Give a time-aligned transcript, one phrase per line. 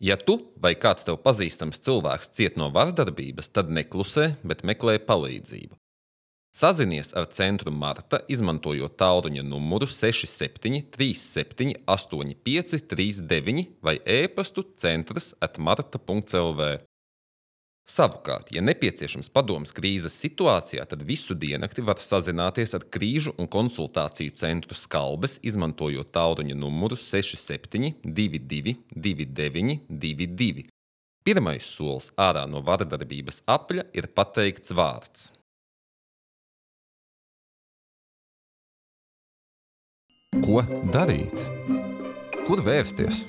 [0.00, 5.76] Ja tu vai kāds tev pazīstams cilvēks ciet no vardarbības, tad neklusē, bet meklē palīdzību.
[6.56, 16.72] Sazinies ar centru Marta, izmantojot tālruņa numuru 67 37 85 39 vai e-pastu centrs atmarta.lv.
[17.90, 24.36] Savukārt, ja nepieciešams padoms krīzes situācijā, tad visu diennakti var sazināties ar krīžu un konsultāciju
[24.38, 30.68] centru Skalbes, izmantojot tālruņa numuru 67 22 29 22.
[31.26, 35.32] Pirmais solis ārā no vardarbības apļa ir pateikts vārds.
[40.46, 40.62] Ko
[40.94, 41.50] darīt?
[42.46, 43.24] Kur vērsties?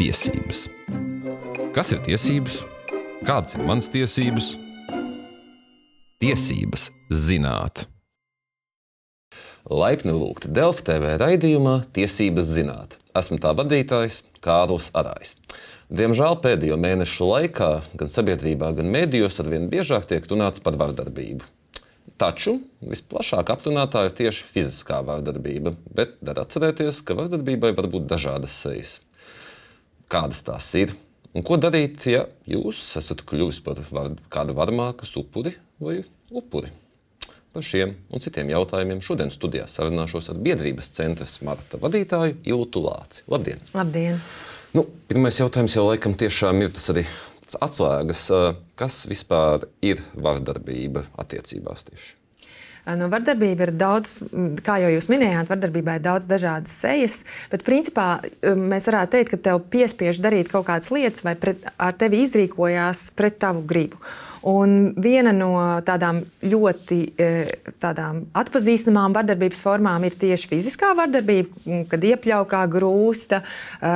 [0.00, 0.68] Tiesības.
[1.76, 2.62] Kas ir tiesības?
[3.22, 4.46] Kādas ir manas tiesības?
[6.18, 7.84] Tiesības zināt.
[9.70, 12.96] Laipni lūgti Delfa TV raidījumā Tiesības zināt.
[13.14, 15.36] Esmu tā vadītājs Kārlis Arājs.
[15.86, 17.70] Diemžēl pēdējo mēnešu laikā
[18.00, 21.46] gan sabiedrībā, gan mēdījos arvien biežāk tiek runāts par vardarbību.
[22.18, 28.58] Taču visplašāk aptuvinātā ir tieši fiziskā vardarbība, bet dar atcerēties, ka vardarbībai var būt dažādas
[28.66, 28.98] sejas.
[30.10, 30.98] Kādas tās ir?
[31.32, 33.78] Un ko darīt, ja jūs esat kļuvis par
[34.32, 36.68] kādu varmākas upuri vai upuri?
[37.52, 43.24] Par šiem un citiem jautājumiem šodien studijā sarunāšos ar biedrības centra Marta vadītāju Iltu Lāci.
[43.32, 43.60] Labdien!
[43.76, 44.20] Labdien.
[44.76, 47.04] Nu, pirmais jautājums jau laikam tiešām ir tas arī
[47.60, 48.24] atslēgas.
[48.76, 52.21] Kas vispār ir vardarbība attiecībās tieši?
[52.82, 54.16] No vardarbība ir daudz,
[54.66, 57.20] kā jau jūs minējāt, vardarbībai ir daudz dažādas sejas.
[57.52, 58.06] Bet, principā,
[58.42, 63.12] mēs varētu teikt, ka tev piespiež darīt kaut kādas lietas, vai pret, ar tevi izrīkojās
[63.14, 64.02] pret tavu gribu.
[64.48, 65.52] Un viena no
[65.86, 67.26] tādām ļoti e,
[67.82, 73.42] tādām atpazīstamām vardarbības formām ir tieši fiziskā vardarbība, kad iepļaukā grūsta,
[73.78, 73.92] e,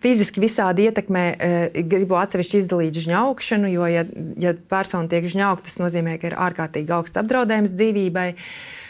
[0.00, 1.24] fiziski visādi ietekmē.
[1.36, 4.06] E, gribu atsevišķi izdalīt žņaukšanu, jo, ja,
[4.40, 8.30] ja persona tiek žņaukta, tas nozīmē, ka ir ārkārtīgi augsts apdraudējums dzīvībai.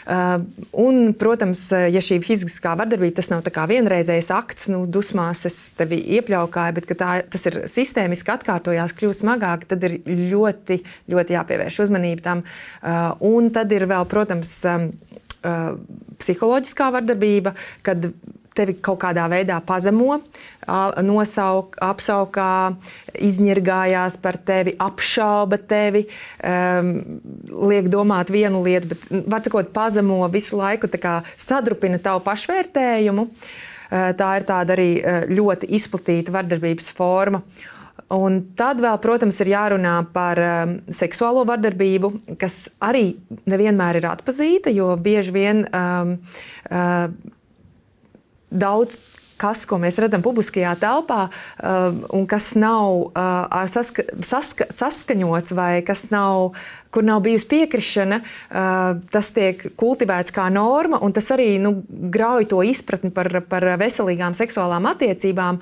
[0.05, 0.43] Uh,
[0.85, 6.75] un, protams, ja šī fiziskā vardarbība tas nav vienreizējs akts, nu, dusmās es tevi iepļaukāju,
[6.77, 10.77] bet tā, tas ir sistēmiski atkārtojās, kļūst smagāk, tad ir ļoti,
[11.09, 12.45] ļoti jāpievērš uzmanība tam.
[12.45, 14.91] Uh, un tad ir vēl, protams, um,
[15.41, 15.73] uh,
[16.21, 17.55] psiholoģiskā vardarbība,
[17.85, 18.11] kad
[18.55, 20.19] tevi kaut kādā veidā pazemo,
[21.05, 22.53] nosauk, apsaukā,
[23.27, 26.05] izņirgājās par tevi, apšauba tevi,
[26.39, 26.95] um,
[27.69, 30.89] liek domāt vienu lietu, bet, var sakot, pazemo visu laiku,
[31.37, 33.29] sadrupina tavu pašvērtējumu.
[33.85, 34.89] Tā ir tāda arī
[35.29, 37.43] ļoti izplatīta vardarbības forma.
[38.13, 43.15] Un tad vēl, protams, ir jārunā par um, seksuālo vardarbību, kas arī
[43.49, 46.11] nevienmēr ir atpazīta, jo bieži vien um,
[46.69, 47.07] uh,
[48.49, 48.99] daudz
[49.39, 55.71] kas, ko mēs redzam publiskajā telpā, uh, un kas nav uh, saska, saska, saskaņots vai
[55.85, 56.53] kas nav,
[56.95, 62.49] kur nav bijusi piekrišana, uh, tas tiek kultivēts kā norma, un tas arī nu, grauj
[62.53, 65.59] to izpratni par, par veselīgām seksuālām attiecībām.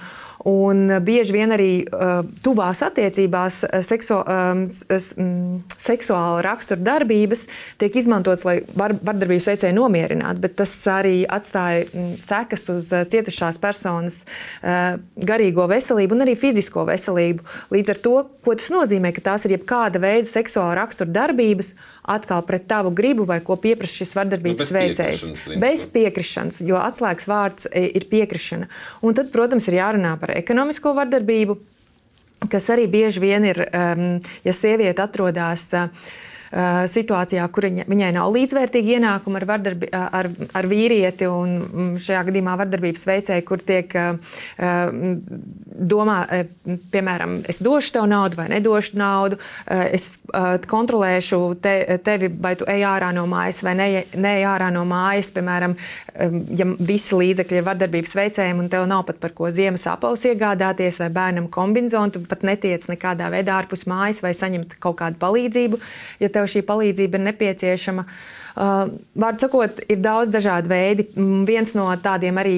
[0.49, 7.45] Un bieži vien arī uh, tuvās attiecībās uh, seksu, um, um, seksuāla rakstura darbības
[7.79, 13.05] tiek izmantotas, lai var, vardarbības veicēju nomierinātu, bet tas arī atstāja um, sekas uz uh,
[13.07, 17.47] cietušās personas uh, garīgo veselību un arī fizisko veselību.
[17.71, 21.71] Līdz ar to, ko tas nozīmē, ka tās ir jebkāda veida seksuāla rakstura darbības
[22.03, 25.25] atkal pret tavu gribu vai ko pieprasa šis vardarbības nu, veicējs.
[25.61, 28.67] Bez piekrišanas, jo atslēgas vārds e, ir piekrišana.
[29.07, 31.57] Un tad, protams, ir jārunā par ekonomisko vardarbību,
[32.51, 34.05] kas arī bieži vien ir, um,
[34.43, 35.69] ja sieviete atrodas.
[35.77, 36.13] Uh,
[36.93, 41.91] situācijā, kur viņa, viņai nav līdzvērtīgi ienākumi ar, vardarbi, uh, ar, ar vīrieti, un mm,
[42.03, 44.37] šajā gadījumā vardarbības veicēji, kur tiek uh,
[45.73, 46.17] domā,
[46.93, 50.11] piemēram, es došu tev naudu vai nedošu naudu, es
[50.69, 51.73] kontrolēšu te,
[52.05, 55.31] tevi, vai tu ej ārā no mājas vai neej ne ārā no mājas.
[55.33, 55.75] Piemēram,
[56.57, 60.99] ja visi līdzekļi ir vardarbības veicējiem un tev nav pat par ko ziemas apaus iegādāties
[61.01, 65.81] vai bērnam kombinzonu, tu pat netiec nekādā veidā ārpus mājas vai saņemt kaut kādu palīdzību.
[66.23, 68.07] Ja tev šī palīdzība ir nepieciešama.
[68.07, 71.05] Uh, Vārdu sakot, ir daudz dažādu veidu.
[71.47, 72.57] Viens no tādiem arī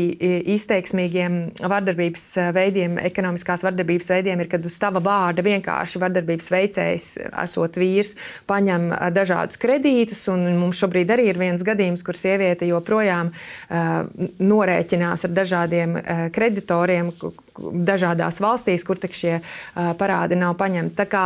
[0.56, 7.08] izteiksmīgiem vardarbības veidiem, ekonomiskās vardarbības veidiem, ir, kad uz tava vārda vienkārši vardarbības veicējs,
[7.46, 8.16] esot vīrs,
[8.50, 10.28] paņem dažādus kredītus.
[10.36, 14.04] Mums šobrīd arī ir viens gadījums, kur sieviete joprojām uh,
[14.44, 17.16] norēķinās ar dažādiem uh, kreditoriem,
[17.58, 19.40] dažādās valstīs, kur šie
[20.00, 21.08] parādi nav paņemti.
[21.10, 21.26] Kā,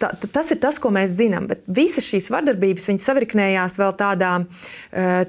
[0.00, 1.48] ta, tas ir tas, ko mēs zinām.
[1.50, 4.32] Bet visas šīs vardarbības savirknējās vēl tādā,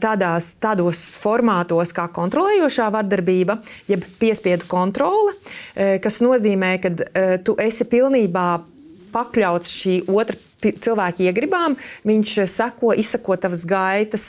[0.04, 3.60] tādās, tādos formātos kā kontrolējošā vardarbība,
[3.92, 5.36] jeb piespiedu kontrole,
[5.76, 6.94] kas nozīmē, ka
[7.46, 8.48] tu esi pilnībā
[9.14, 11.76] pakļauts šī otra cilvēku iegribām.
[12.08, 14.28] Viņš seko, izsako tavas gaitas,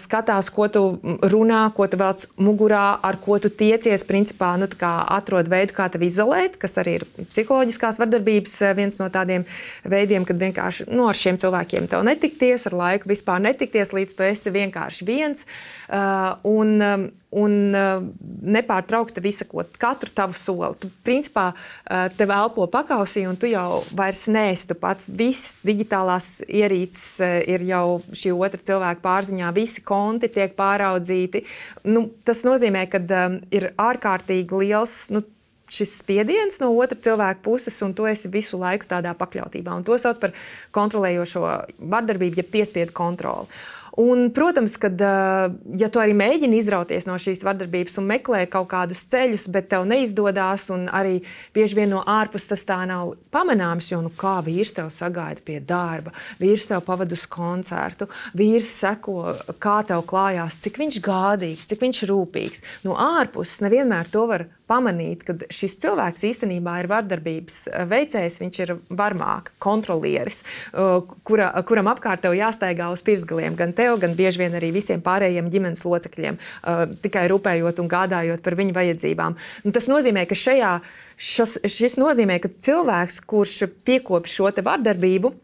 [0.00, 0.84] skatās, ko tu
[1.22, 4.04] runā, ko tu velc mugurā, ar ko tu tiecies.
[4.06, 9.46] Principā nu, atrod veidu, kā tevi izolēt, kas arī ir psiholoģiskās vardarbības viens no tādiem
[9.86, 14.26] veidiem, kad vienkārši nu, ar šiem cilvēkiem tev netikties, ar laiku vispār netikties, līdz tu
[14.26, 15.46] esi vienkārši viens.
[16.46, 17.52] Un, un
[18.56, 20.72] nepārtraukti izsakot katru tavu soli.
[20.80, 21.50] Tu, principā,
[22.16, 25.06] tev elpo pakausī, un tu jau vairs neesi tu pats.
[25.06, 31.44] Viss visas digitālās ierīces eh, ir jau šī otra cilvēka pārziņā, visi konti tiek pāraudzīti.
[31.88, 35.06] Nu, tas nozīmē, ka um, ir ārkārtīgi liels.
[35.14, 35.22] Nu,
[35.66, 39.74] šis spiediens no otra cilvēka puses, un tu esi visu laiku tādā pakļautībā.
[39.74, 40.34] Un to sauc par
[40.76, 41.42] kontrolējošo
[41.90, 43.50] vardarbību, ja piespiedu kontroli.
[43.96, 44.90] Un, protams, ka,
[45.80, 49.86] ja tu arī mēģini izrauties no šīs vardarbības un meklē kaut kādus ceļus, bet tev
[49.88, 51.22] neizdodas, un arī
[51.56, 55.62] bieži vien no ārpuses tas tā nav pamanāms, jo nu, kā vīrs tev sagaida pie
[55.64, 56.12] darba,
[56.42, 59.32] vīrs tev pavada uz koncertu, vīrs seko,
[59.64, 62.66] kā tev klājās, cik viņš gādīgs, cik viņš rūpīgs.
[62.84, 67.58] No ārpuses nevienmēr to var pamanīt, ka šis cilvēks īstenībā ir vardarbības
[67.90, 70.42] veicējs, viņš ir varmāk, kontrolieris,
[71.26, 73.56] kura, kuram apkārt tev jāstaigā uz pirsgaliem.
[73.58, 76.38] Gan tev, gan bieži vien arī visiem pārējiem ģimenes locekļiem,
[77.04, 79.38] tikai rūpējot un gādājot par viņu vajadzībām.
[79.64, 80.76] Un tas nozīmē, ka šajā,
[81.16, 85.34] šas, šis nozīmē, ka cilvēks, kurš piekopj šo vardarbību,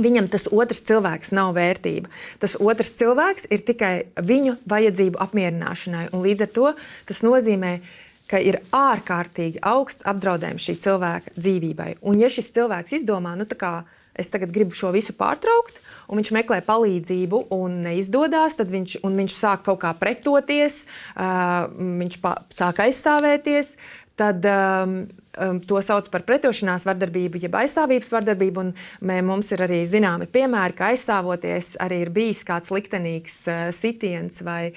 [0.00, 2.08] Viņam tas otrs cilvēks nav vērtība.
[2.40, 6.06] Tas otrs cilvēks ir tikai viņu vajadzību apmierināšanai.
[6.14, 6.70] Un līdz ar to
[7.10, 7.88] tas nozīmē, ka
[8.30, 11.94] ka ir ārkārtīgi augsts apdraudējums šī cilvēka dzīvībai.
[12.06, 13.80] Un, ja šis cilvēks izdomā, nu, kā,
[14.14, 15.80] es tagad gribu šo visu pārtraukt,
[16.10, 20.82] un viņš meklē palīdzību, un neizdodas, tad viņš, viņš sāk kaut kā pretoties,
[21.14, 22.18] uh, viņš
[22.54, 23.76] sāk aizstāvēties,
[24.20, 25.00] tad um,
[25.38, 28.64] um, to sauc par pretošanās vardarbību, jeb aizstāvības vardarbību.
[29.06, 34.40] Mē, mums ir arī zināmi piemēri, ka aizstāvoties arī ir bijis kāds liktenīgs uh, sitiens
[34.46, 34.72] vai,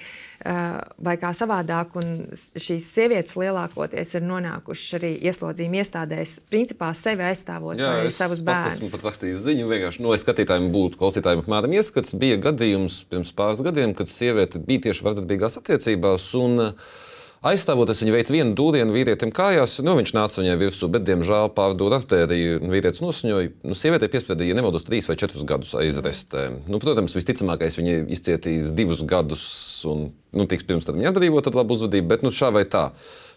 [0.46, 1.96] uh, vai kā savādāk.
[2.34, 8.72] Šīs sievietes lielākoties ir nonākušas arī ieslodzījuma iestādēs, principā sevi aizstāvot Jā, savus bērnus.
[8.72, 12.16] Es esmu pat rakstījis ziņu, vienkārši no nu, skatītājiem būtu klausītājiem apmēram ieskats.
[12.18, 16.30] Bija gadījums pirms pāris gadiem, kad sieviete bija tieši vardarbīgās attiecībās.
[16.40, 17.02] Un, uh,
[17.44, 21.98] Aizstāvoties, viņa veica vienu dūrienu vīrietim kājās, nu, viņš nāca viņai virsū, bet, diemžēl, pārdūra
[22.00, 22.62] artēriju.
[22.72, 26.46] Vīrietis nosņoja, nu, sievietei piespriedīja, ja nemaldos, trīs vai četrus gadus aizrestē.
[26.72, 29.44] Nu, protams, visticamākais viņa izcietīs divus gadus,
[29.90, 32.86] un nu, tiks pirms tam atbrīvot ar labu uzvedību, bet nu, šā vai tā.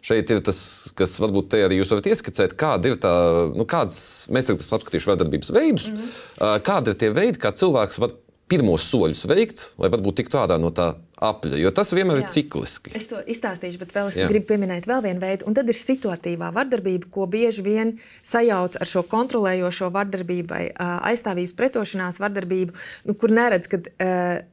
[0.07, 0.61] Šeit ir tas,
[0.95, 3.11] kas varbūt te arī jūs varat ieskicēt, kāda ir tā,
[3.59, 3.99] nu, kādas,
[4.31, 6.63] mēs tagad esam apskatījuši vardarbības veidus, mm -hmm.
[6.63, 8.15] kādi ir tie veidi, kā cilvēks var
[8.47, 12.25] pirmos soļus veikt, lai varbūt tiktu ārā no tā apļa, jo tas vienmēr Jā.
[12.25, 12.93] ir cikliski.
[12.97, 14.27] Es to izstāstīšu, bet vēl es Jā.
[14.29, 18.89] gribu pieminēt vēl vienu veidu, un tad ir situatīvā vardarbība, ko bieži vien sajauc ar
[18.89, 20.63] šo kontrolējošo vardarbību vai
[21.11, 22.77] aizstāvības pretošanās vardarbību,
[23.09, 24.45] nu, kur neredz, ka uh,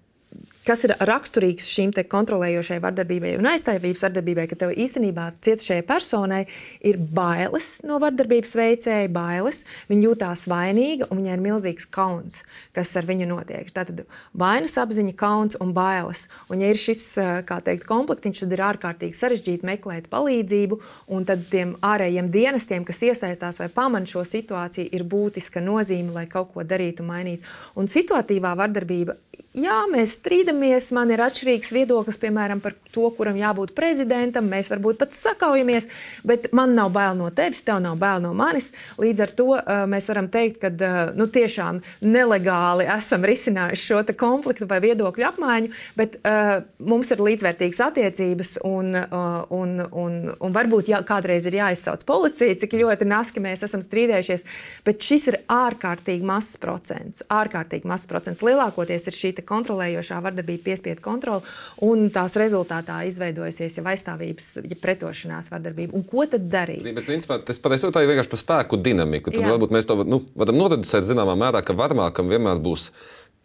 [0.67, 6.41] kas ir raksturīgs šīm kontrolējošai vardarbībai un aizstāvības vardarbībai, ka tev īstenībā cietušajai personai
[6.85, 9.63] ir bailes no vardarbības veicēja, bailes.
[9.91, 12.41] Viņa jūtās vainīga un viņai ir milzīgs kauns,
[12.77, 13.69] kas ar viņu notiek.
[13.75, 16.27] Tātad vainas apziņa, kauns un bailes.
[16.49, 17.05] Un, ja ir šis
[17.45, 20.81] teikt, komplektiņš, tad ir ārkārtīgi sarežģīti meklēt palīdzību.
[21.15, 26.27] Un tad tiem ārējiem dienestiem, kas iesaistās vai pamana šo situāciju, ir būtiska nozīme, lai
[26.31, 27.45] kaut ko darītu, mainītu.
[27.81, 29.19] Un situatīvā vardarbība
[29.55, 34.49] jā, mēs strīdamies, man ir atšķirīgs viedoklis, piemēram, par to, kuram jābūt prezidentam.
[34.51, 35.87] Mēs varbūt pat sakaujamies,
[36.27, 38.73] bet man nav bail no tevis, tev nav bail no manis.
[39.01, 44.03] Līdz ar to uh, mēs varam teikt, ka uh, nu, tiešām nelegāli esam risinājuši šo
[44.19, 50.55] konfliktu vai viedokļu apmaiņu, bet uh, mums ir līdzvērtīgas attiecības un, uh, un, un, un
[50.55, 54.47] varbūt jā, kādreiz ir jāizsauc policija, cik ļoti naski mēs esam strīdējušies.
[54.87, 57.23] Bet šis ir ārkārtīgi mazs procents.
[57.33, 58.43] Ārkārtīgi mazs procents.
[58.45, 61.45] Lielākoties ir šī kontrolējošā vardarbība, piespiedu kontrole,
[61.87, 65.97] un tās rezultātā izveidojusies jau aizstāvības, ja pretošanās vardarbība.
[65.97, 66.85] Un ko tad darīt?
[66.87, 69.35] Bet, principā, tas patiesībā ir vienkārši par spēku dinamiku.
[69.35, 69.53] Tad Jā.
[69.55, 72.91] varbūt mēs to nu, varam nodeducēt zināmā mērā, ka varmākam vienmēr būs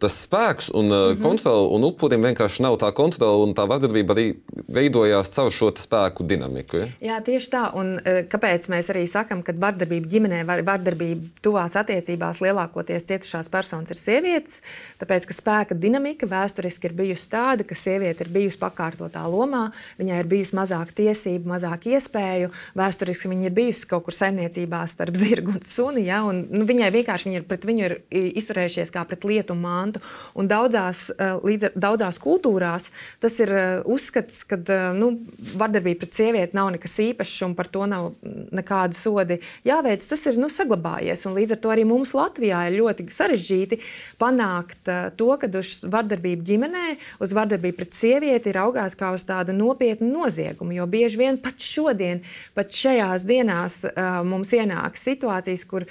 [0.00, 1.22] tas spēks un mm -hmm.
[1.22, 4.26] kontrole, un upuriem vienkārši nav tā kontrole, un tā vardarbība arī
[4.68, 6.76] veidojās caur šo spēku dinamiku.
[6.76, 6.86] Ja?
[7.00, 7.64] Jā, tieši tā.
[7.74, 13.90] Un, e, kāpēc mēs arī sakām, ka vardarbība ģimenē, vardarbība tuvās attiecībās lielākoties cietušās personas
[13.90, 14.62] ir sievietes?
[15.00, 20.20] Tāpēc, ka spēka dinamika vēsturiski ir bijusi tāda, ka sieviete ir bijusi pakārtotā lomā, viņai
[20.20, 22.50] ir bijusi mazāk tiesību, mazāk iespēju.
[22.74, 26.06] Vēsturiski viņa ir bijusi kaut kur saimniecībā starp zirgu un suni.
[26.06, 26.22] Ja?
[26.24, 30.00] Un, nu, viņai vienkārši viņa ir pret viņu ir izturējušies kā pret lietu un mantu.
[30.34, 35.18] Un daudzās, eh, līdz, daudzās kultūrās tas ir eh, uzskats, ka eh, nu,
[35.56, 40.06] vardarbība pret sievieti nav nekas īpašs un par to nav nekāda sodi jāveic.
[40.06, 41.26] Tas ir nu, saglabājies.
[41.26, 43.80] Un līdz ar to arī mums Latvijā ir ļoti sarežģīti
[44.20, 46.86] panākt to, ka uz vardarbību ģimenē,
[47.20, 50.74] uz vardarbību pret sievieti ir augās kā uz tādu nopietnu noziegumu.
[50.76, 52.22] Jo bieži vien pat šodien,
[52.54, 53.80] pat šajās dienās
[54.26, 55.86] mums ienāk situācijas, kur,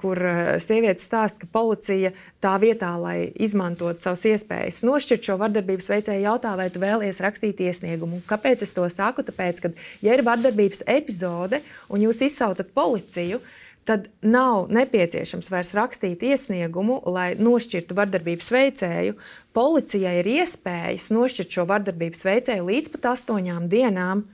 [0.00, 0.22] kur
[0.62, 4.82] sieviete stāsta, ka policija tā vietā, lai lai izmantotu savas iespējas.
[4.86, 8.22] Nošķirt šo vardarbības veicēju jautā, vai tu vēlies rakstīt iesniegumu.
[8.28, 9.24] Kāpēc es to saku?
[9.26, 9.72] Tāpēc, ka,
[10.02, 13.40] ja ir vardarbības epizode un jūs izsaucat policiju,
[13.88, 19.16] tad nav nepieciešams vairs rakstīt iesniegumu, lai nošķirtu vardarbības veicēju.
[19.56, 24.28] Policijai ir iespējas nošķirt šo vardarbības veicēju līdz pat astoņām dienām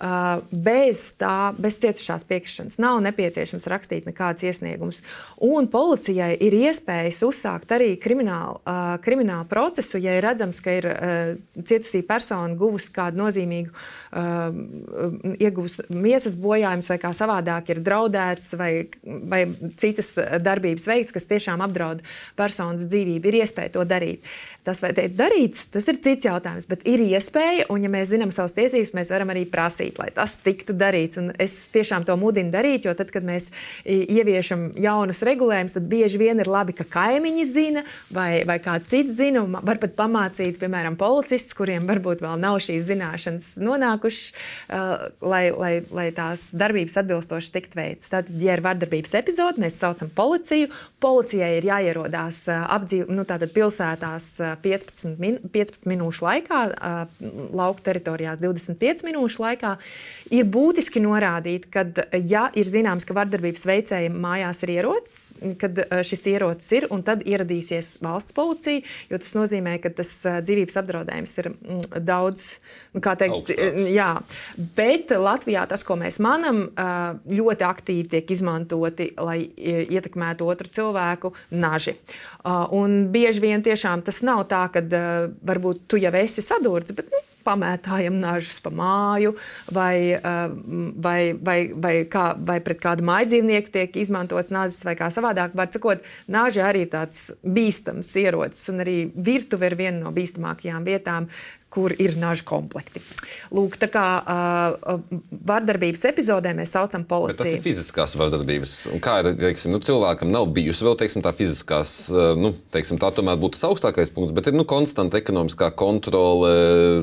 [0.00, 5.02] bez tā, bez cietušās piekrišanas nav nepieciešams rakstīt nekādus iesniegumus.
[5.44, 10.88] Un policijai ir iespējas uzsākt arī kriminālu, uh, kriminālu procesu, ja ir redzams, ka ir
[10.88, 18.54] uh, cietusī persona guvusi kādu nozīmīgu, uh, ieguvusi miesas bojājumus, vai kā savādāk ir draudēts,
[18.56, 18.72] vai,
[19.04, 19.42] vai
[19.80, 22.00] citas darbības veikts, kas tiešām apdraud
[22.40, 23.28] personas dzīvību.
[23.28, 24.24] Ir iespēja to darīt.
[24.64, 28.32] Tas, vai tiek darīts, tas ir cits jautājums, bet ir iespēja, un ja mēs zinām
[28.34, 31.18] savas tiesības, mēs varam arī prasīt darīt, lai tas tiktu darīts.
[31.18, 33.50] Un es tiešām to mudinu darīt, jo tad, kad mēs
[33.84, 39.16] ieviešam jaunus regulējumus, tad bieži vien ir labi, ka kaimiņi zina vai, vai kāds cits
[39.16, 39.44] zina.
[39.44, 44.32] Var pat pamācīt, piemēram, policistus, kuriem varbūt vēl nav šīs zināšanas nonākušas,
[44.70, 48.10] uh, lai, lai, lai tās darbības atbilstoši tiktu veikts.
[48.10, 50.70] Tad, ja ir vardarbības epizode, mēs saucam policiju.
[51.00, 54.26] Policijai ir jāierodās uh, apdzīv, nu, pilsētās
[54.62, 59.76] 15, min, 15 minūšu laikā, uh, lauka teritorijās 25 minūšu laikā
[60.30, 61.84] ir būtiski norādīt, ka,
[62.14, 65.16] ja ir zināms, ka vardarbības veicējiem mājās ir ierocis,
[65.60, 70.12] kad eh, šis ierocis ir, un tad ieradīsies valsts policija, jo tas nozīmē, ka tas
[70.28, 72.46] eh, dzīvības apdraudējums ir mm, daudz,
[72.94, 73.88] nu, kā teikt, Augstāks.
[73.94, 74.10] jā.
[74.78, 76.62] Bet Latvijā tas, ko mēs manam,
[77.30, 81.96] ļoti aktīvi tiek izmantoti, lai ietekmētu otru cilvēku naži.
[82.76, 84.82] Un bieži vien tiešām tas nav tā, ka
[85.46, 89.34] varbūt tu jau esi sadūrts, bet nu, pamētājam nažus pa māju,
[89.74, 90.40] vai, eh,
[91.06, 95.56] vai, vai, vai, kā, vai pret kādu mājdzīvnieku tiek izmantots nazis, vai kā savādāk.
[95.58, 100.86] Var sakot, nāži arī ir tāds bīstams ierocis, un arī virtuve ir viena no bīstamākajām
[100.86, 101.28] vietām,
[101.70, 102.98] kur ir naža komplekti.
[103.54, 104.96] Lūk, tā kā uh,
[105.30, 107.36] vardarbības epizodē mēs saucam policiju.
[107.38, 108.74] Bet tas ir fiziskās vardarbības.
[108.90, 112.98] Un kā ir, teiksim, nu, cilvēkam nav bijusi vēl teiksim, tā fiziskās, uh, nu, teiksim,
[113.02, 116.50] tā tomēr būtu tas augstākais punkts, bet ir nu, konstanta ekonomiskā kontrole,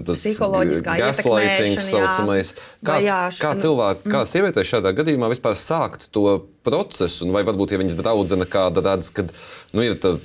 [0.08, 2.52] tas gaslighting saucamais.
[2.84, 3.00] Kā,
[3.40, 4.30] kā cilvēki, kā mm.
[4.34, 9.24] sievietei šādā gadījumā vispār sākt to procesu, vai varbūt, ja viņas draudzene kāda redz, ka
[9.72, 10.18] nu, ir tā,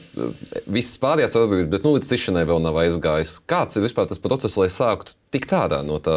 [0.66, 3.36] visas pārējās vardarbības, bet nu, līdz cišanai vēl nav aizgājis.
[3.46, 4.31] Kāds ir vispār tas process?
[4.32, 6.16] Procesu, lai sāktu tikt ārā no tā?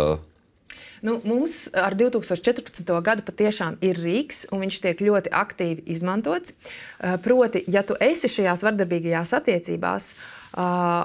[1.06, 2.88] Nu, mums ar 2014.
[3.06, 6.56] gadu patiešām ir rīks, un viņš tiek ļoti aktīvi izmantots.
[6.56, 11.04] Eh, proti, ja tu esi šajās vardarbīgajās attiecībās, eh,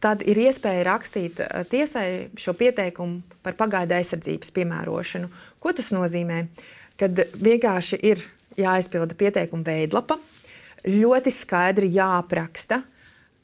[0.00, 5.30] tad ir iespēja rakstīt eh, tiesai šo pieteikumu par pagaidu aizsardzības piemērošanu.
[5.60, 6.42] Ko tas nozīmē?
[7.00, 8.20] Kad vienkārši ir
[8.60, 10.18] jāizpilda pieteikuma veidlapa,
[10.84, 12.82] ļoti skaidri jāapraksta,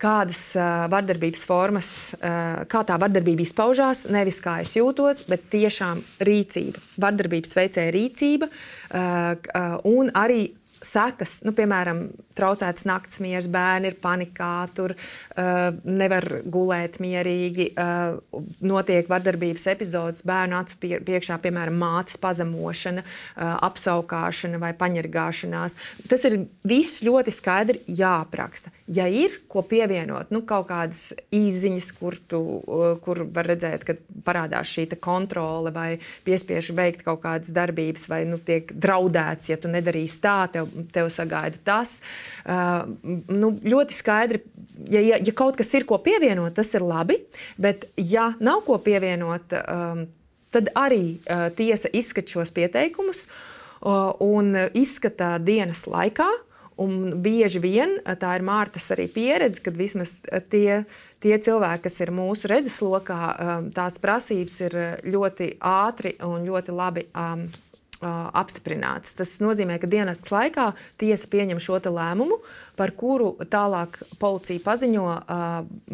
[0.02, 1.88] kādas uh, vardarbības formas,
[2.18, 8.50] uh, kā tā vardarbība izpaužās, nevis kā es jūtos, bet tiešām rīcība, vardarbības veicēja rīcība
[8.50, 10.50] uh, un arī
[10.85, 12.06] sekas, nu, piemēram,
[12.37, 20.25] traucēts naktas miers, bērni ir panikā, tur uh, nevar gulēt mierīgi, uh, notiek vardarbības epizodes,
[20.26, 25.78] bērnu acu pie, priekšā, piemēram, mātes pazemošana, uh, apsaukāšana vai paņirgāšanās.
[26.11, 28.73] Tas ir viss ļoti skaidri jāapraksta.
[28.92, 33.97] Ja ir ko pievienot, nu, kaut kādas īziņas, kur, tu, uh, kur var redzēt, ka
[34.26, 35.88] parādās šī kontrole vai
[36.26, 41.11] piespiež veikt kaut kādas darbības, vai nu, tiek draudēts, ja tu nedarīsi tā, tev, tev
[41.14, 41.99] sagaida tas.
[42.44, 42.87] Uh,
[43.32, 44.42] nu, ļoti skaidri,
[44.90, 47.18] ja, ja, ja kaut kas ir ko pievienot, tas ir labi,
[47.61, 50.06] bet ja nav ko pievienot, um,
[50.54, 56.28] tad arī uh, tiesa izskata šos pieteikumus uh, un izskata dienas laikā.
[56.76, 60.18] Un bieži vien tā ir Mārtas arī pieredze, kad vismaz
[60.52, 60.82] tie,
[61.25, 63.20] tie cilvēki, kas ir mūsu redzeslokā,
[63.73, 64.76] tās prasības ir
[65.08, 67.46] ļoti ātri un ļoti labi um,
[68.02, 69.14] apstiprināts.
[69.16, 72.38] Tas nozīmē, ka dienas laikā tiesa pieņem šo lēmumu,
[72.76, 75.44] par kuru tālāk policija paziņo uh,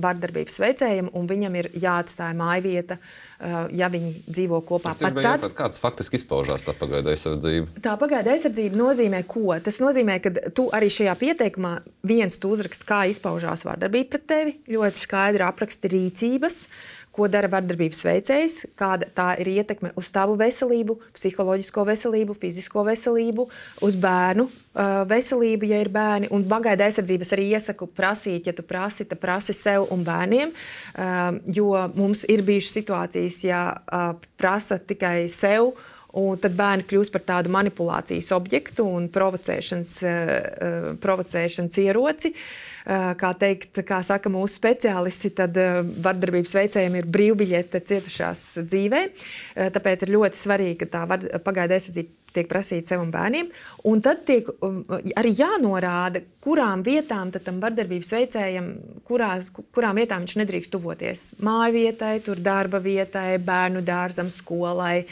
[0.02, 4.94] vardarbības veicējiem, un viņam ir jāatstāj mājvieta, uh, ja viņi dzīvo kopā.
[4.98, 7.82] Tad, jautāt, kāds faktiski izpaužās tā pagaida aizsardzība?
[7.84, 9.52] Tā pagaida aizsardzība nozīmē ko?
[9.62, 11.76] Tas nozīmē, ka tu arī šajā pieteikumā
[12.08, 16.64] viens tu uzrakst, kā izpaužās vardarbība pret tevi, ļoti skaidri apraksti rīcības.
[16.66, 22.84] Uh, ko dara vardarbības veicējs, kāda tā ir ietekme uz tavu veselību, psiholoģisko veselību, fizisko
[22.88, 23.46] veselību,
[23.84, 26.30] uz bērnu uh, veselību, ja ir bērni.
[26.32, 30.56] Un pagaida aizsardzības arī iesaku prasīt, ja tu prasi, tad prasi sev un bērniem.
[30.96, 35.74] Uh, jo mums ir bijušas situācijas, ja uh, prasa tikai sev.
[36.16, 42.32] Un tad bērni kļūst par tādu manipulācijas objektu un provocēšanas, uh, provocēšanas ieroci.
[42.32, 49.02] Uh, kā teikt, kā saka mūsu speciālisti, tad eh, vardarbības veicējiem ir brīvbiļete cietušās dzīvē.
[49.06, 51.04] Eh, tāpēc ir ļoti svarīgi, ka tā
[51.44, 53.50] pagaidu aizsardzība tiek prasīta sev un bērniem.
[53.88, 54.82] Un tad tiek um,
[55.18, 58.68] arī jānorāda, kurām vietām tam vardarbības veicējam,
[59.06, 61.24] kurās, kurām vietām viņš nedrīkst tuvoties.
[61.44, 65.04] Māju vietai, tur darba vietai, bērnu dārzam, skolai,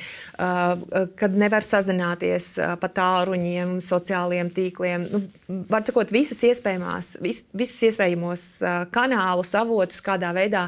[1.20, 5.06] kad nevar sazināties pa tāluņiem, sociālajiem tīkliem.
[5.12, 5.22] Nu,
[5.70, 8.48] var sakot, visas iespējamās, vis, visus iespējamos
[8.94, 10.66] kanālus, avotus, kādā veidā,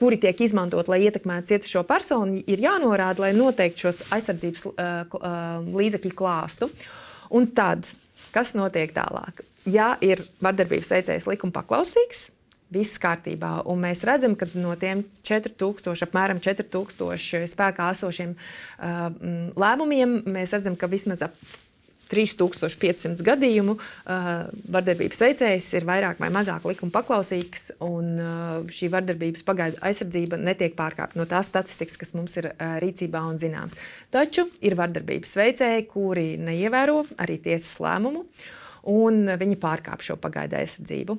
[0.00, 4.66] kuri tiek izmantot, lai ietekmētu cietušo personu, ir jānorāda, lai noteikti šos aizsardzības
[5.70, 6.70] līdzekļu klāstu.
[7.32, 7.86] Un tad,
[8.34, 9.44] kas notiek tālāk?
[9.70, 12.26] Ja ir vardarbības veicējs likuma paklausīgs,
[12.72, 13.60] viss kārtībā.
[13.70, 19.02] Un mēs redzam, ka no tiem 4000, apmēram 4000 spēkā esošiem uh,
[19.60, 21.36] lēmumiem, mēs redzam, ka vismaz ap
[22.12, 23.76] 3500 gadījumu
[24.06, 28.14] vardarbības veicējs ir vairāk vai mazāk likuma paklausīgs, un
[28.72, 32.52] šī vardarbības pagaidu aizsardzība netiek pārkāpta no tās statistikas, kas mums ir
[32.84, 33.78] rīcībā un zināms.
[34.12, 38.26] Taču ir vardarbības veicēji, kuri neievēro arī tiesas lēmumu.
[38.92, 41.14] Un viņi pārkāpj šo pagaidu aizsardzību.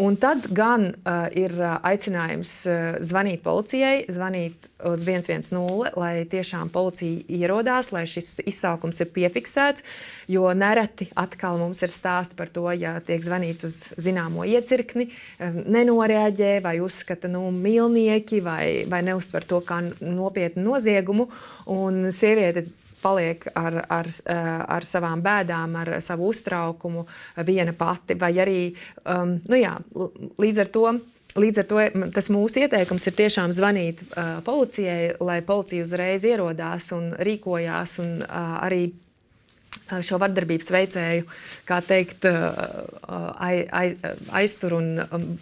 [0.00, 5.52] Un tad gan uh, ir aicinājums uh, zvanīt policijai, zvanīt uz 110,
[6.00, 9.84] lai tiešām policija ierodās, lai šis izsaukums ir piefiksēts.
[10.32, 16.52] Jo nereti atkal mums ir stāsti par to, ja tiek zvanīts uz zināmo iecirkni, nenoreaģē
[16.64, 21.28] vai uzskata, nu, mīlnieki vai, vai neuztver to kā nopietnu noziegumu.
[21.76, 22.64] Un sieviete
[23.02, 27.06] paliek ar, ar, eh, ar savām bēdām, ar savu uztraukumu
[27.46, 28.16] viena pati.
[28.20, 28.60] Vai arī
[29.04, 29.76] um, nu jā,
[30.40, 30.92] līdz ar to.
[31.30, 36.88] Līdz ar to tas mūsu ieteikums ir tiešām zvanīt uh, policijai, lai policija uzreiz ierodās
[36.96, 38.88] un rīkojās un uh, arī
[40.06, 41.26] šo vardarbības veicēju,
[41.68, 43.94] kā teikt, aiz, aiz,
[44.40, 44.76] aiztur.
[44.78, 44.90] Un,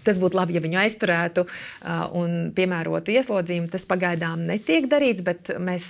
[0.07, 1.45] tas būtu labi, ja viņu aizturētu
[2.19, 3.71] un piemērotu ieslodzījumu.
[3.73, 5.89] Tas pagaidām netiek darīts, bet mēs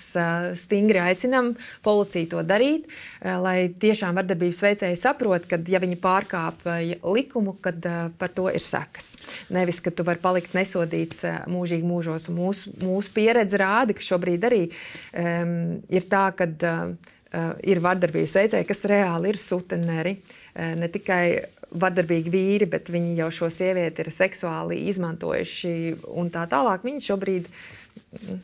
[0.63, 1.55] stingri aicinām
[1.87, 2.89] policiju to darīt,
[3.23, 7.87] lai tiešām vardarbības veicēji saprot, ka, ja viņi pārkāpj likumu, tad
[8.19, 9.15] par to ir sekas.
[9.55, 12.29] Nevis, ka tu vari palikt nesodīts mūžīgi mūžos.
[12.35, 17.15] Mūsu, mūsu pieredze rāda, ka šobrīd arī um, ir tā, ka uh,
[17.63, 20.15] ir vardarbības veicēji, kas reāli ir suteneri.
[20.19, 21.23] Uh, ne tikai
[21.69, 25.75] vardarbīgi vīri, bet viņi jau šo sievieti ir seksuāli izmantojuši
[26.17, 26.87] un tā tālāk.
[26.87, 28.41] Viņi šobrīd mm,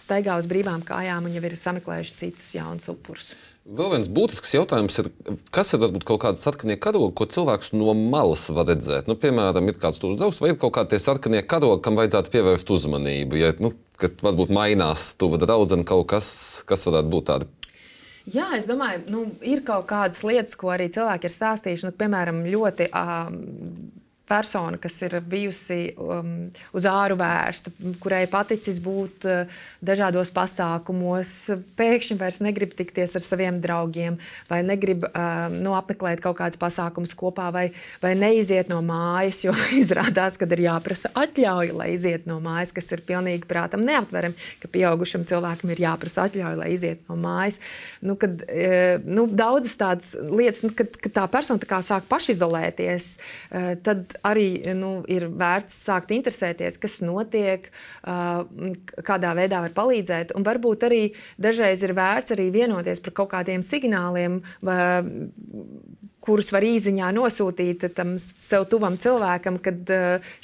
[0.00, 3.34] staigā uz brīvām kājām un jau ir sameklējuši citus jaunus upurus.
[3.70, 5.10] Vēl viens būtisks jautājums ir,
[5.54, 9.06] kas ir varbūt kaut kāda sarkanie karogi, ko cilvēks no malas var redzēt?
[9.06, 12.72] Nu, piemēram, ir kāds tuvs draugs, vai ir kaut kādi sarkanie karogi, kam vajadzētu pievērst
[12.72, 13.38] uzmanību.
[13.38, 16.32] Ja, nu, kad varbūt mainās tuva draudzene kaut kas,
[16.66, 17.50] kas varētu būt tādi
[18.28, 21.88] Jā, es domāju, nu, ir kaut kādas lietas, ko arī cilvēki ir stāstījuši.
[21.88, 23.38] Nu, piemēram, ļoti um,
[24.30, 31.32] persona, kas ir bijusi um, uz āru vērsta, kurai paticis būt uh, dažādos pasākumos,
[31.78, 34.18] pēkšņi vairs negrib tikties ar saviem draugiem,
[34.50, 37.66] vai negrib uh, nu, apmeklēt kaut kādus pasākumus kopā, vai,
[38.02, 42.92] vai neiziet no mājas, jo izrādās, ka ir jāprasa atļauja, lai iziet no mājas, kas
[42.94, 47.60] ir pilnīgi prātam neaptverami, ka pieaugušam cilvēkam ir jāprasa atļauja, lai iziet no mājas.
[48.04, 53.12] Nu, kad, uh, nu, daudzas tādas lietas, nu, kad, kad tā persona tā sāk pašizolēties,
[53.16, 57.70] uh, tad arī nu, ir vērts sākt interesēties, kas notiek,
[58.04, 60.34] kādā veidā var palīdzēt.
[60.36, 61.02] Un varbūt arī
[61.40, 64.40] dažreiz ir vērts arī vienoties par kaut kādiem signāliem.
[64.66, 64.80] Vai,
[66.20, 69.88] kurus var īsiņā nosūtīt tam sev tuvam cilvēkam, kad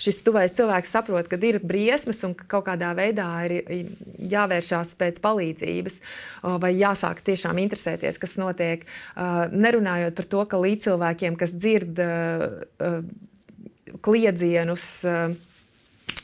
[0.00, 3.92] šis tuvais cilvēks saprot, ka ir briesmas un ka kaut kādā veidā ir
[4.32, 6.00] jāvēršās pēc palīdzības
[6.64, 8.86] vai jāsāk tiešām interesēties, kas notiek.
[9.16, 12.00] Nerunājot par to, ka līdzcilvēkiem, kas dzird
[14.04, 14.86] kliedzienus,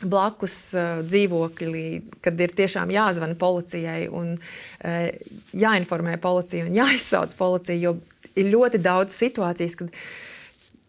[0.02, 1.86] blakus uh, dzīvoklī,
[2.24, 5.06] kad ir tiešām jāzvana policijai un uh,
[5.54, 7.96] jāinformē policija un jāizsauc policija, jo
[8.38, 9.92] ir ļoti daudz situācijas, kad,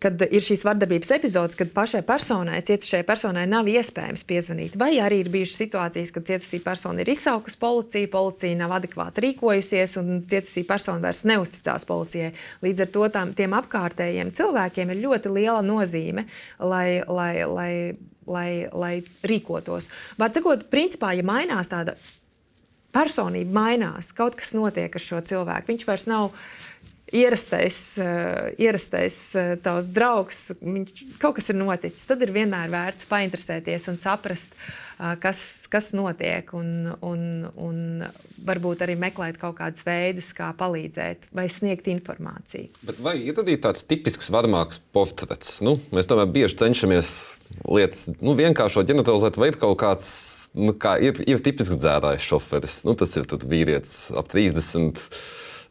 [0.03, 4.77] kad ir šīs vardarbības epizodes, kad pašai personai, cietušajai personai nav iespējams piezvanīt.
[4.79, 9.95] Vai arī ir bijušas situācijas, kad cietusī persona ir izsaukusi policiju, policija nav adekvāti rīkojusies
[10.01, 12.33] un cietusī persona vairs neusticās policijai.
[12.65, 16.27] Līdz ar to tām, tiem apkārtējiem cilvēkiem ir ļoti liela nozīme,
[16.59, 17.71] lai, lai, lai,
[18.27, 18.93] lai, lai
[19.29, 19.87] rīkotos.
[20.19, 21.95] Var sakot, principā, ja mainās tāda
[22.93, 26.33] personība, mainās, kaut kas notiek ar šo cilvēku, viņš vairs nav
[27.13, 33.07] ierastais, uh, ierastais uh, tavs draugs, viņš, kaut kas ir noticis, tad ir vienmēr vērts
[33.09, 36.49] painteresēties un saprast, uh, kas, kas notiek.
[36.57, 37.77] Un, un, un
[38.47, 42.73] varbūt arī meklēt kaut kādus veidus, kā palīdzēt vai sniegt informāciju.
[42.87, 45.59] Bet vai ir arī tāds tipisks varmāks portrets?
[45.65, 47.13] Nu, mēs tomēr bieži cenšamies
[47.69, 50.09] lietas nu, vienkāršot, ģeneralizēt, vai ir kaut kāds.
[50.53, 52.75] Nu, kā ir, ir tipisks dzērājs šoferis.
[52.85, 55.01] Nu, tas ir vīrietis ap 30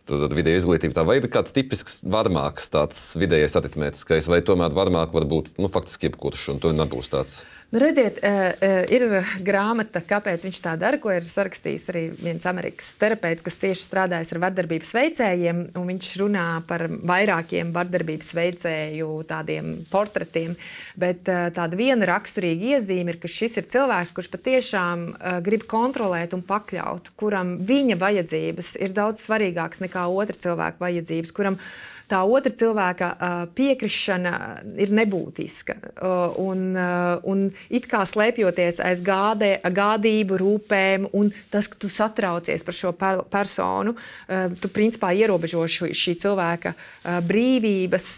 [0.08, 5.14] Tad vidēja izglītība tā vai ir kāds tipisks varmāks, tāds vidējais aritmētiskais, vai tomēr varmāk
[5.14, 7.42] var būt nu, faktiski jebkurš, un to nebūs tāds.
[7.72, 12.44] Nu, redziet, eh, eh, ir grāmata, kāpēc viņš tā dara, ko ir sarakstījis arī viens
[12.44, 15.62] amerikāņu terapeits, kas tieši strādājis ar vardarbības veicējiem.
[15.72, 19.08] Viņš runā par vairākiem vardarbības veicēju
[19.88, 20.52] portretiem.
[21.00, 25.08] Bet eh, tāda viena raksturīga iezīme ir, ka šis ir cilvēks, kurš patiešām
[25.40, 31.56] grib kontrolēt un pakļaut, kuram viņa vajadzības ir daudz svarīgākas nekā otra cilvēka vajadzības, kuram
[32.10, 33.08] tā otra cilvēka
[33.56, 34.34] piekrišana
[34.82, 35.76] ir nebūtiska.
[36.42, 36.76] Un,
[37.28, 42.94] un it kā slēpjoties aiz gādē, gādību, rūpēm, un tas, ka tu satraucies par šo
[43.32, 43.96] personu,
[44.60, 46.74] tu principā ierobežo šī cilvēka
[47.28, 48.08] brīvības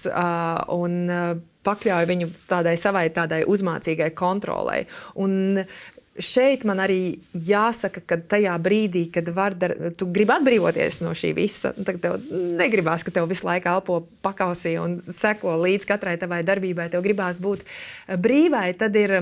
[0.74, 4.84] un pakļauj viņu tādai savai tādai uzmācīgai kontrolei.
[5.20, 5.62] Un
[6.20, 11.72] šeit man arī jāsaka, ka tajā brīdī, kad dar, tu gribi atbrīvoties no šī visa,
[11.74, 16.90] tad tev negribās, ka tev visu laiku elpo pakausī un seko līdz katrai tavai darbībai.
[16.92, 17.64] Tev gribās būt
[18.22, 18.68] brīvai.
[18.78, 19.16] Tad ir,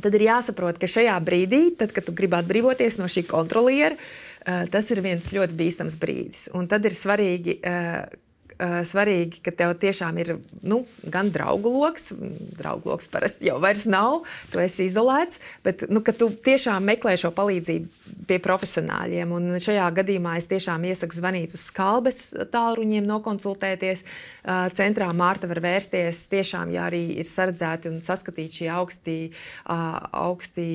[0.00, 4.66] tad ir jāsaprot, ka šajā brīdī, tad, kad tu gribi atbrīvoties no šī kontroliera, eh,
[4.70, 6.48] tas ir viens ļoti bīstams brīdis.
[6.58, 8.23] Un tad ir svarīgi, eh,
[8.60, 12.12] svarīgi, ka tev tiešām ir nu, gan draugu lokus,
[12.58, 17.32] draugu lokus parasti jau vairs nav, tu esi izolēts, bet nu, tu tiešām meklē šo
[17.34, 19.32] palīdzību pie profesionāļiem.
[19.34, 22.20] Un šajā gadījumā es tiešām iesaku zvanīt uz skalbes
[22.54, 24.04] tālruņiem, nokonsultēties.
[24.44, 29.18] Uh, centrā Mārta var vērsties tiešām, ja arī ir sardzēti un saskatīti šie augstī,
[29.66, 30.68] uh, augstī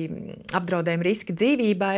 [0.56, 1.96] apdraudējumi riski dzīvībai.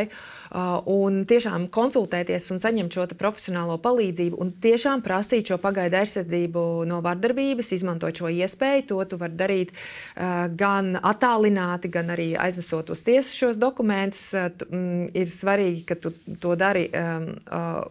[0.93, 6.63] Un tiešām konsultēties un saņemt šo profesionālo palīdzību un tiešām prasīt šo pagaidu pagaidu aizsardzību
[6.89, 8.85] no vardarbības, izmantot šo iespēju.
[8.91, 14.29] To tu vari darīt uh, gan attālināti, gan arī aiznesot uz tiesu šos dokumentus.
[14.37, 17.81] Uh, mm, ir svarīgi, ka tu to dari um, uh,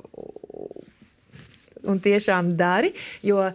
[1.83, 2.93] un tiešām dari.
[3.27, 3.51] Jo,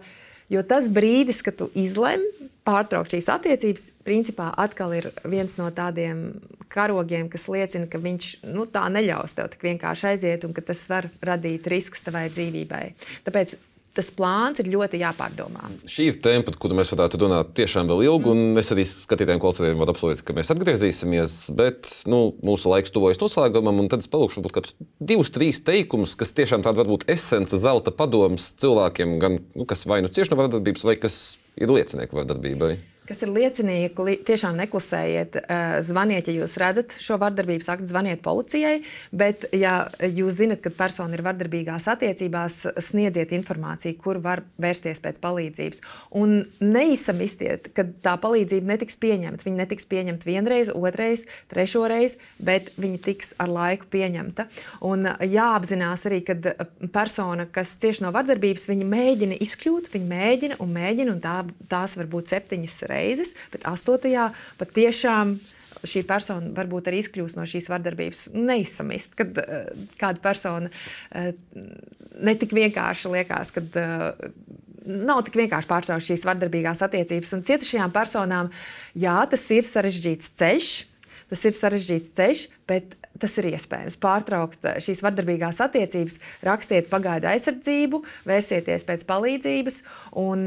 [0.52, 2.28] jo tas brīdis, kad tu izlemj
[2.68, 6.26] pārtraukt šīs attiecības, principā atkal ir viens no tādiem
[6.68, 10.84] karogiem, kas liecina, ka viņš nu, tā neļaus tev tik vienkārši aiziet un ka tas
[10.90, 12.82] var radīt riskus tavai dzīvībai.
[13.24, 13.56] Tāpēc
[13.98, 15.68] tas plāns ir ļoti jāpārdomā.
[15.90, 18.44] Šī ir tēma, par kuru mēs varētu runāt tiešām vēl ilgi, mm.
[18.54, 23.20] un es arī skatītājiem, klausītājiem varu apsolīt, ka mēs atgriezīsimies, bet nu, mūsu laiks tuvojas
[23.22, 27.58] noslēgumam, un tad es palūkšu varbūt kādus divus, trīs teikumus, kas tiešām tāda varbūt esence,
[27.58, 31.18] zelta padoms cilvēkiem, gan, nu, kas vai nu cieši no vardarbības, vai kas
[31.58, 32.76] ir liecinieki vardarbībai
[33.08, 38.82] kas ir liecinieki, tiešām neklusējiet, eh, zvaniet, ja jūs redzat šo vardarbības aktu, zvaniet policijai.
[39.12, 45.20] Bet, ja jūs zinat, ka persona ir vardarbīgās attiecībās, sniedziet informāciju, kur var vērsties pēc
[45.24, 45.80] palīdzības.
[46.20, 49.46] Un neizsamistiet, ka tā palīdzība netiks pieņemta.
[49.48, 54.48] Viņa netiks pieņemta vienreiz, otrreiz, trešoreiz, bet viņa tiks ar laiku pieņemta.
[54.84, 56.36] Un jāapzinās arī, ka
[56.92, 61.38] persona, kas cieši no vardarbības, viņa mēģina izkļūt, viņa mēģina un mēģina, un tā,
[61.70, 64.28] tās var būt septiņas reizes reizes, bet astotajā
[64.60, 65.38] patiešām
[65.86, 68.22] šī persona varbūt arī izkļūs no šīs vardarbības.
[68.34, 69.68] Neizsamist, kad uh,
[70.00, 71.30] kāda persona uh,
[72.18, 74.32] netik vienkārši liekas, ka uh,
[74.88, 77.34] nav tik vienkārši pārtraukt šīs vardarbīgās attiecības.
[77.36, 78.52] Un cietušajām personām,
[78.98, 80.70] jā, tas ir sarežģīts ceļš.
[81.28, 83.98] Tas ir sarežģīts ceļš, bet tas ir iespējams.
[84.00, 89.80] Pārtraukt šīs vardarbīgās attiecības, rakstiet pagaidu aizsardzību, vērsieties pēc palīdzības.
[90.22, 90.46] Un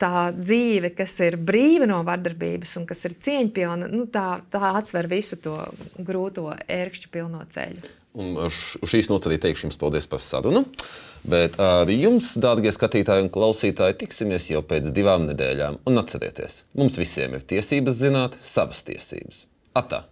[0.00, 5.10] tā dzīve, kas ir brīva no vardarbības un kas ir cieņpilna, nu, tā, tā atsver
[5.10, 5.56] visu to
[5.98, 7.96] grūto ērkšķu pilno ceļu.
[8.20, 10.64] Un šīs nots arī teikšu jums paldies par sarunu.
[11.30, 15.82] Bet arī jums, dārgie skatītāji un klausītāji, tiksimies jau pēc divām nedēļām.
[15.86, 19.44] Un atcerieties, mums visiem ir tiesības zināt savas tiesības.
[19.72, 20.08] Ah tá.